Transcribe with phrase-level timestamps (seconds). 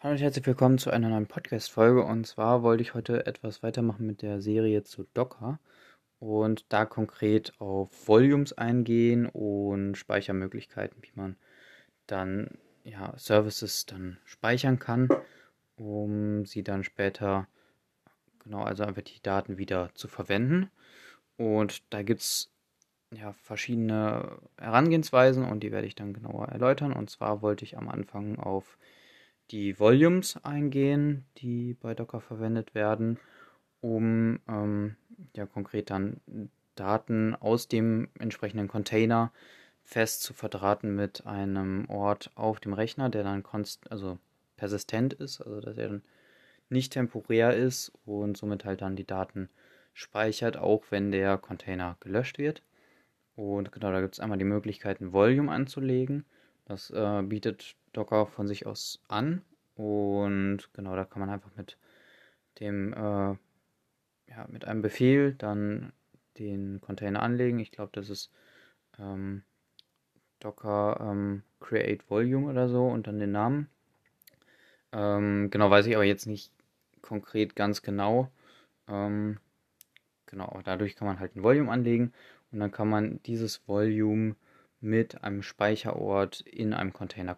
[0.00, 2.04] Hallo und herzlich willkommen zu einer neuen Podcast-Folge.
[2.04, 5.58] Und zwar wollte ich heute etwas weitermachen mit der Serie zu Docker
[6.20, 11.34] und da konkret auf Volumes eingehen und Speichermöglichkeiten, wie man
[12.06, 15.08] dann ja, Services dann speichern kann,
[15.74, 17.48] um sie dann später,
[18.44, 20.70] genau, also einfach die Daten wieder zu verwenden.
[21.36, 22.52] Und da gibt es
[23.10, 26.92] ja, verschiedene Herangehensweisen und die werde ich dann genauer erläutern.
[26.92, 28.78] Und zwar wollte ich am Anfang auf
[29.50, 33.18] die Volumes eingehen, die bei Docker verwendet werden,
[33.80, 34.96] um ähm,
[35.34, 36.20] ja konkret dann
[36.74, 39.32] Daten aus dem entsprechenden Container
[39.82, 44.18] fest zu verdrahten mit einem Ort auf dem Rechner, der dann konst also
[44.56, 46.02] persistent ist, also dass er dann
[46.68, 49.48] nicht temporär ist und somit halt dann die Daten
[49.94, 52.62] speichert, auch wenn der Container gelöscht wird.
[53.34, 56.24] Und genau, da gibt es einmal die Möglichkeit, ein Volume anzulegen.
[56.66, 59.42] Das äh, bietet Docker von sich aus an.
[59.74, 61.76] Und genau, da kann man einfach mit
[62.60, 63.36] dem, äh,
[64.30, 65.92] ja, mit einem Befehl dann
[66.38, 67.58] den Container anlegen.
[67.58, 68.30] Ich glaube, das ist
[69.00, 69.42] ähm,
[70.38, 73.68] Docker ähm, Create Volume oder so und dann den Namen.
[74.92, 76.52] Ähm, genau, weiß ich aber jetzt nicht
[77.02, 78.30] konkret ganz genau.
[78.86, 79.38] Ähm,
[80.26, 82.12] genau, dadurch kann man halt ein Volume anlegen
[82.52, 84.36] und dann kann man dieses Volume
[84.80, 87.36] mit einem Speicherort in einem Container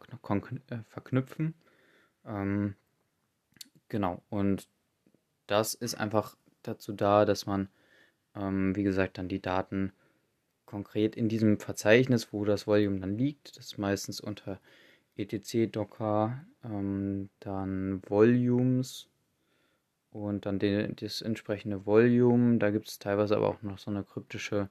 [0.68, 1.54] äh, verknüpfen.
[2.26, 2.74] Ähm,
[3.88, 4.68] genau, und
[5.46, 7.68] das ist einfach dazu da, dass man,
[8.34, 9.92] ähm, wie gesagt, dann die Daten
[10.66, 14.60] konkret in diesem Verzeichnis, wo das Volume dann liegt, das ist meistens unter
[15.16, 19.08] etc docker, ähm, dann Volumes
[20.12, 22.58] und dann den, das entsprechende Volume.
[22.58, 24.68] Da gibt es teilweise aber auch noch so eine kryptische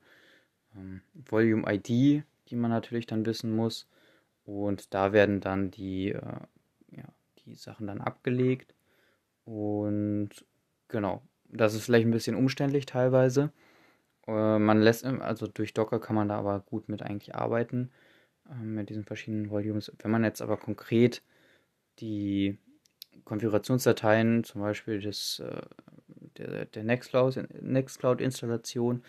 [0.76, 3.88] ähm, Volume-ID, die man natürlich dann wissen muss.
[4.45, 6.39] Und da werden dann die, äh,
[6.92, 7.03] ja,
[7.45, 8.73] die Sachen dann abgelegt.
[9.45, 10.30] Und
[10.88, 13.52] genau, das ist vielleicht ein bisschen umständlich teilweise.
[14.27, 17.92] Äh, man lässt, also durch Docker kann man da aber gut mit eigentlich arbeiten,
[18.49, 19.92] äh, mit diesen verschiedenen Volumes.
[19.99, 21.23] Wenn man jetzt aber konkret
[21.99, 22.58] die
[23.26, 25.61] Konfigurationsdateien, zum Beispiel des, äh,
[26.38, 29.04] der, der Nextcloud-Installation,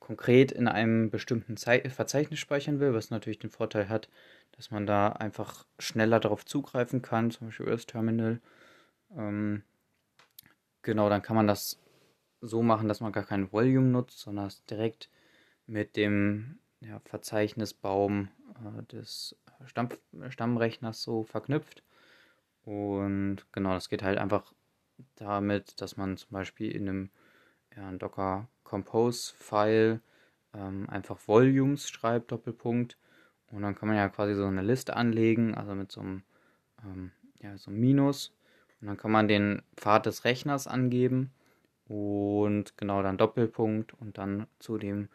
[0.00, 4.08] konkret in einem bestimmten Ze Verzeichnis speichern will, was natürlich den Vorteil hat,
[4.52, 8.40] dass man da einfach schneller darauf zugreifen kann, zum Beispiel über das Terminal.
[9.16, 9.62] Ähm,
[10.82, 11.78] genau, dann kann man das
[12.40, 15.10] so machen, dass man gar kein Volume nutzt, sondern es direkt
[15.66, 19.36] mit dem ja, Verzeichnisbaum äh, des
[19.66, 19.88] Stamm
[20.30, 21.82] Stammrechners so verknüpft.
[22.64, 24.52] Und genau, das geht halt einfach
[25.16, 27.10] damit, dass man zum Beispiel in einem
[27.76, 30.00] ja, Docker Compose File
[30.54, 32.96] ähm, einfach Volumes schreibt, Doppelpunkt.
[33.50, 36.22] Und dann kann man ja quasi so eine Liste anlegen, also mit so einem,
[36.84, 38.34] ähm, ja, so einem Minus.
[38.80, 41.32] Und dann kann man den Pfad des Rechners angeben
[41.86, 45.08] und genau dann Doppelpunkt und dann zu dem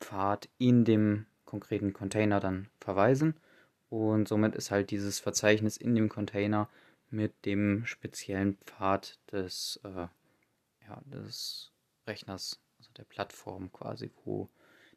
[0.00, 3.34] Pfad in dem konkreten Container dann verweisen.
[3.88, 6.68] Und somit ist halt dieses Verzeichnis in dem Container
[7.10, 10.08] mit dem speziellen Pfad des, äh,
[10.88, 11.72] ja, des
[12.06, 14.48] Rechners, also der Plattform quasi, wo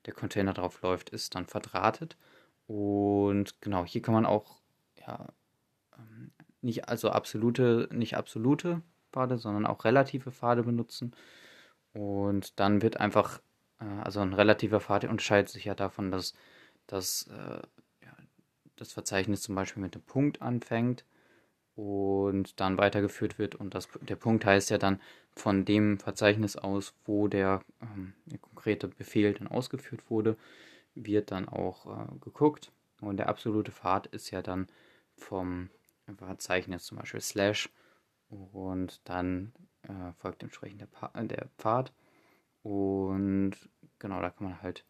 [0.05, 2.17] der Container drauf läuft, ist dann verdrahtet.
[2.67, 4.61] Und genau, hier kann man auch
[4.95, 5.27] ja,
[5.97, 6.31] ähm,
[6.61, 8.81] nicht also absolute, nicht absolute
[9.11, 11.13] Pfade, sondern auch relative Pfade benutzen.
[11.93, 13.41] Und dann wird einfach,
[13.79, 16.33] äh, also ein relativer Pfad unterscheidet sich ja davon, dass,
[16.87, 17.61] dass äh,
[18.05, 18.15] ja,
[18.75, 21.05] das Verzeichnis zum Beispiel mit einem Punkt anfängt
[21.75, 23.55] und dann weitergeführt wird.
[23.55, 25.01] Und das, der Punkt heißt ja dann
[25.35, 30.37] von dem Verzeichnis aus, wo der, ähm, der konkrete Befehl dann ausgeführt wurde,
[30.95, 32.71] wird dann auch äh, geguckt.
[33.01, 34.67] Und der absolute Pfad ist ja dann
[35.15, 35.69] vom
[36.17, 37.69] Verzeichnis zum Beispiel Slash
[38.29, 39.53] und dann
[39.83, 41.93] äh, folgt entsprechend der, pa der Pfad.
[42.63, 43.51] Und
[43.99, 44.83] genau, da kann man halt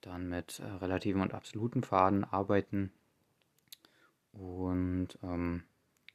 [0.00, 2.92] dann mit äh, relativen und absoluten Pfaden arbeiten.
[4.32, 5.62] Und ähm,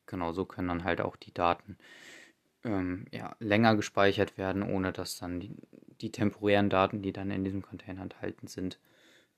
[0.05, 1.77] genau so können dann halt auch die Daten
[2.63, 5.55] ähm, ja, länger gespeichert werden, ohne dass dann die,
[6.01, 8.79] die temporären Daten, die dann in diesem Container enthalten sind,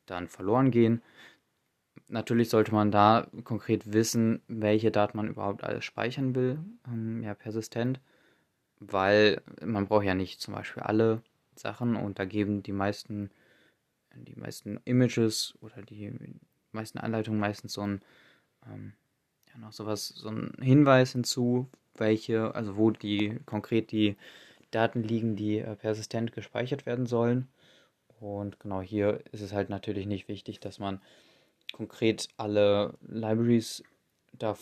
[0.05, 1.01] dann verloren gehen.
[2.07, 7.33] Natürlich sollte man da konkret wissen, welche Daten man überhaupt alles speichern will, ähm, ja,
[7.33, 7.99] persistent,
[8.79, 11.21] weil man braucht ja nicht zum Beispiel alle
[11.55, 13.29] Sachen und da geben die meisten,
[14.15, 16.13] die meisten Images oder die
[16.71, 18.01] meisten Anleitungen meistens so ein
[18.65, 18.93] ähm,
[19.53, 21.69] ja noch sowas, so ein Hinweis hinzu,
[22.01, 24.17] welche, also wo die konkret die
[24.71, 27.47] Daten liegen, die äh, persistent gespeichert werden sollen.
[28.19, 31.01] Und genau hier ist es halt natürlich nicht wichtig, dass man
[31.71, 33.83] konkret alle Libraries
[34.33, 34.57] da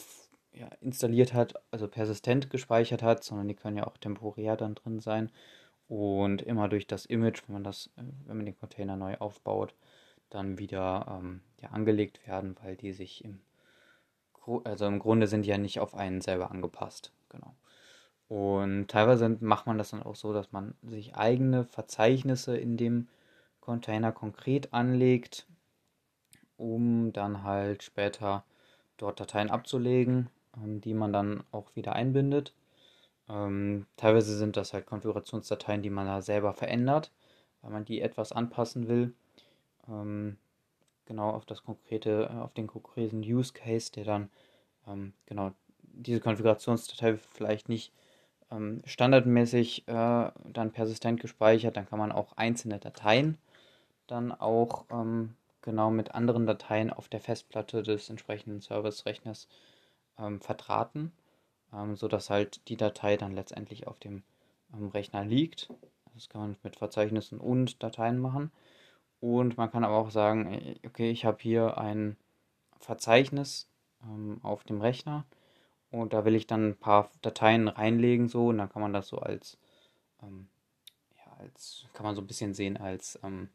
[0.54, 5.00] ja, installiert hat, also persistent gespeichert hat, sondern die können ja auch temporär dann drin
[5.00, 5.32] sein
[5.88, 9.74] und immer durch das Image, wenn man das, äh, wenn man den Container neu aufbaut,
[10.30, 13.42] dann wieder ähm, ja, angelegt werden, weil die sich im,
[14.64, 17.12] also im Grunde sind die ja nicht auf einen selber angepasst.
[17.30, 17.56] Genau.
[18.28, 23.08] Und teilweise macht man das dann auch so, dass man sich eigene Verzeichnisse in dem
[23.60, 25.48] Container konkret anlegt,
[26.58, 28.44] um dann halt später
[28.98, 32.54] dort Dateien abzulegen, ähm, die man dann auch wieder einbindet.
[33.30, 37.12] Ähm, teilweise sind das halt Konfigurationsdateien, die man da selber verändert,
[37.62, 39.14] weil man die etwas anpassen will.
[39.88, 40.38] Ähm,
[41.06, 44.30] genau auf das konkrete, auf den konkreten Use Case, der dann
[45.28, 45.52] genau
[45.94, 47.92] diese Konfigurationsdatei vielleicht nicht
[48.52, 53.38] ähm, standardmäßig äh, dann persistent gespeichert, dann kann man auch einzelne Dateien
[54.08, 59.48] dann auch ähm, genau mit anderen Dateien auf der Festplatte des entsprechenden Service-Rechners
[60.18, 61.12] ähm, verdrahten,
[61.74, 64.24] ähm, sodass halt die Datei dann letztendlich auf dem
[64.74, 65.70] ähm, Rechner liegt.
[66.16, 68.52] Das kann man mit Verzeichnissen und Dateien machen.
[69.20, 72.18] Und man kann aber auch sagen, äh, okay, ich habe hier ein
[72.80, 73.70] Verzeichnis
[74.04, 75.26] ähm, auf dem Rechner
[75.92, 79.08] und da will ich dann ein paar Dateien reinlegen so und dann kann man das
[79.08, 79.58] so als,
[80.24, 80.48] ähm,
[81.18, 83.50] ja, als, kann man so ein bisschen sehen als, ähm,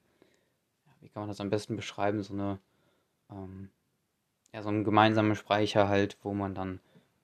[1.01, 2.59] wie kann man das am besten beschreiben, so eine,
[3.31, 3.71] ähm,
[4.53, 6.81] ja, so ein gemeinsamer Speicher halt, wo man dann,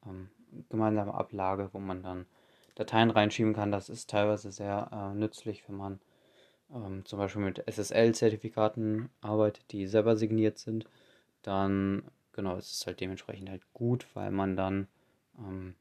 [0.06, 0.30] ähm,
[0.68, 2.26] gemeinsame Ablage, wo man dann
[2.74, 3.70] Dateien reinschieben kann.
[3.72, 6.00] Das ist teilweise sehr äh, nützlich, wenn man
[6.74, 10.86] ähm, zum Beispiel mit SSL-Zertifikaten arbeitet, die selber signiert sind.
[11.42, 12.02] Dann,
[12.32, 14.88] genau, ist es halt dementsprechend halt gut, weil man dann
[15.40, 15.74] ähm,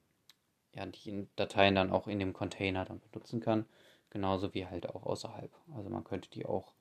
[0.73, 3.65] ja, die Dateien dann auch in dem Container dann benutzen kann.
[4.09, 5.51] Genauso wie halt auch außerhalb.
[5.75, 6.73] Also man könnte die auch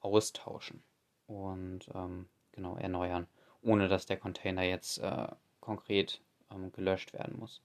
[0.00, 0.82] austauschen
[1.26, 3.26] und ähm, genau erneuern,
[3.62, 5.28] ohne dass der Container jetzt äh,
[5.60, 6.20] konkret
[6.50, 7.62] ähm, gelöscht werden muss.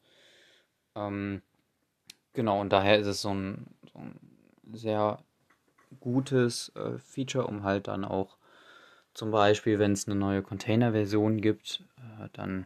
[0.95, 1.41] Ähm,
[2.33, 4.19] genau, und daher ist es so ein, so ein
[4.73, 5.19] sehr
[5.99, 8.37] gutes äh, Feature, um halt dann auch
[9.13, 12.65] zum Beispiel, wenn es eine neue Container-Version gibt, äh, dann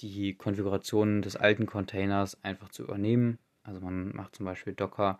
[0.00, 3.38] die Konfiguration des alten Containers einfach zu übernehmen.
[3.62, 5.18] Also man macht zum Beispiel Docker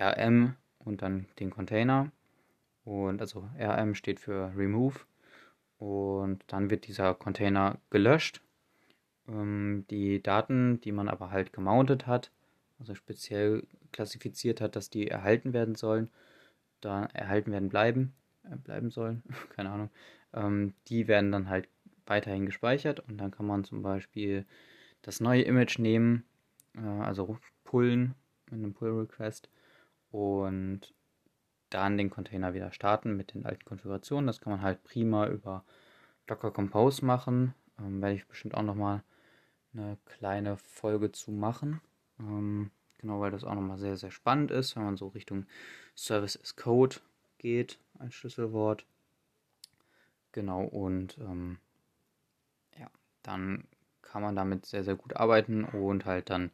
[0.00, 2.10] rm und dann den Container
[2.84, 5.00] und also RM steht für Remove.
[5.78, 8.40] Und dann wird dieser Container gelöscht.
[9.28, 12.32] Ähm, die Daten, die man aber halt gemountet hat,
[12.78, 16.10] also speziell klassifiziert hat, dass die erhalten werden sollen,
[16.80, 18.14] da erhalten werden bleiben,
[18.44, 19.90] äh, bleiben sollen, keine Ahnung,
[20.32, 21.68] ähm, die werden dann halt
[22.08, 24.46] weiterhin gespeichert und dann kann man zum Beispiel
[25.02, 26.24] das neue Image nehmen,
[26.76, 28.14] äh, also pullen
[28.50, 29.48] mit einem Pull Request
[30.10, 30.94] und
[31.70, 34.26] dann den Container wieder starten mit den alten Konfigurationen.
[34.26, 35.64] Das kann man halt prima über
[36.26, 37.54] Docker Compose machen.
[37.78, 39.02] Ähm, werde ich bestimmt auch nochmal
[39.74, 41.80] eine kleine Folge zu machen.
[42.18, 45.46] Ähm, genau, weil das auch nochmal sehr, sehr spannend ist, wenn man so Richtung
[45.94, 46.96] Service as Code
[47.38, 48.84] geht, ein Schlüsselwort.
[50.32, 51.58] Genau, und ähm,
[53.22, 53.64] dann
[54.02, 56.50] kann man damit sehr, sehr gut arbeiten und halt dann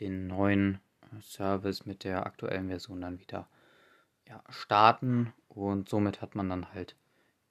[0.00, 0.80] den neuen
[1.20, 3.48] Service mit der aktuellen Version dann wieder
[4.28, 6.96] ja, starten und somit hat man dann halt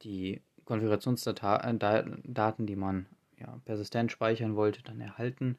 [0.02, 3.06] die Konfigurationsdaten, die man
[3.38, 5.58] ja, persistent speichern wollte, dann erhalten.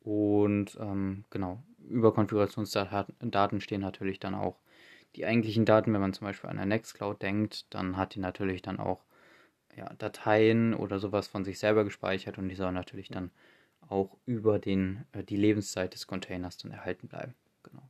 [0.00, 4.58] Und ähm, genau, über Konfigurationsdaten stehen natürlich dann auch
[5.16, 5.92] die eigentlichen Daten.
[5.92, 9.04] Wenn man zum Beispiel an der Nextcloud denkt, dann hat die natürlich dann auch
[9.78, 13.30] ja, Dateien oder sowas von sich selber gespeichert und die sollen natürlich dann
[13.88, 17.34] auch über den, äh, die Lebenszeit des Containers dann erhalten bleiben.
[17.62, 17.88] Genau.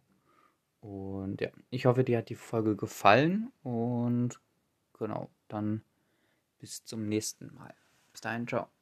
[0.81, 4.39] Und ja, ich hoffe, dir hat die Folge gefallen und
[4.99, 5.83] genau, dann
[6.59, 7.75] bis zum nächsten Mal.
[8.13, 8.78] Bis dahin, ciao.